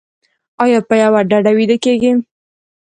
ایا 0.63 0.79
په 0.87 0.95
یوه 1.03 1.19
ډډه 1.29 1.51
ویده 1.57 1.77
کیږئ؟ 1.85 2.11